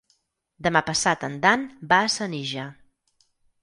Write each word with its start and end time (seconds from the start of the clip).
Demà 0.67 0.81
passat 0.87 1.27
en 1.29 1.37
Dan 1.45 1.69
va 1.95 2.03
a 2.09 2.11
Senija. 2.19 2.69